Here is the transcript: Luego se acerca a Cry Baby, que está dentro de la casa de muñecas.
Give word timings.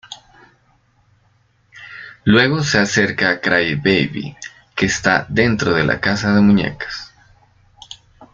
Luego 2.23 2.63
se 2.63 2.79
acerca 2.79 3.29
a 3.29 3.39
Cry 3.39 3.75
Baby, 3.75 4.35
que 4.75 4.87
está 4.87 5.27
dentro 5.29 5.73
de 5.75 5.83
la 5.83 6.01
casa 6.01 6.33
de 6.33 6.41
muñecas. 6.41 7.11